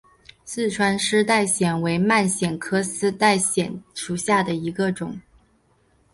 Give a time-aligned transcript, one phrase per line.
[0.45, 5.15] 四川丝带藓为蔓藓科丝带藓属下的一个种。